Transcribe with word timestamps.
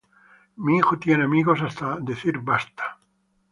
Mi 0.57 0.77
hijo 0.79 0.97
tiene 0.97 1.25
amigos 1.25 1.61
hasta 1.61 1.97
decir 1.99 2.39
basta. 2.39 2.97